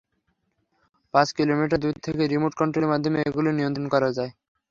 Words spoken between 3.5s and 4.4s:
নিয়ন্ত্রণ করা যায়।